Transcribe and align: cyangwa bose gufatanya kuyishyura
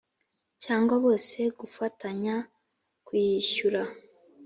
cyangwa 0.63 0.95
bose 1.03 1.37
gufatanya 1.59 2.35
kuyishyura 3.05 3.81